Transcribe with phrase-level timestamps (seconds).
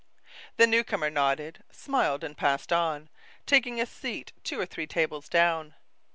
[0.57, 3.07] The new comer nodded, smiled and passed on,
[3.45, 5.75] taking a seat two or three tables down.